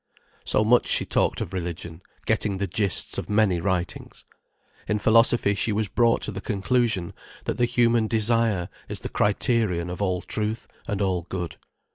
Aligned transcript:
So 0.45 0.63
much 0.63 0.87
she 0.87 1.05
talked 1.05 1.41
of 1.41 1.53
religion, 1.53 2.01
getting 2.25 2.57
the 2.57 2.65
gist 2.65 3.19
of 3.19 3.29
many 3.29 3.59
writings. 3.61 4.25
In 4.87 4.97
philosophy 4.97 5.53
she 5.53 5.71
was 5.71 5.89
brought 5.89 6.23
to 6.23 6.31
the 6.31 6.41
conclusion 6.41 7.13
that 7.45 7.57
the 7.57 7.65
human 7.65 8.07
desire 8.07 8.69
is 8.89 9.01
the 9.01 9.09
criterion 9.09 9.91
of 9.91 10.01
all 10.01 10.23
truth 10.23 10.67
and 10.87 11.03
all 11.03 11.27
good. 11.29 11.57